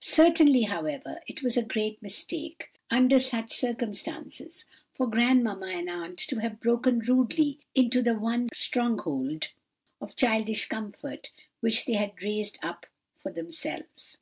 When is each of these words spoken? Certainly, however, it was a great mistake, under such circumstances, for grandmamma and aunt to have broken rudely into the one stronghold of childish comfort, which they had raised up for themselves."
Certainly, 0.00 0.62
however, 0.62 1.20
it 1.26 1.42
was 1.42 1.58
a 1.58 1.62
great 1.62 2.00
mistake, 2.00 2.72
under 2.90 3.18
such 3.18 3.52
circumstances, 3.52 4.64
for 4.90 5.06
grandmamma 5.06 5.66
and 5.66 5.90
aunt 5.90 6.16
to 6.20 6.36
have 6.40 6.58
broken 6.58 7.00
rudely 7.00 7.58
into 7.74 8.00
the 8.00 8.14
one 8.18 8.48
stronghold 8.54 9.48
of 10.00 10.16
childish 10.16 10.70
comfort, 10.70 11.32
which 11.60 11.84
they 11.84 11.92
had 11.96 12.22
raised 12.22 12.56
up 12.62 12.86
for 13.18 13.30
themselves." 13.30 14.16